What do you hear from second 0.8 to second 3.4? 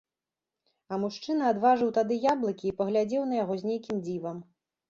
А мужчына адважыў тады яблыкі і паглядзеў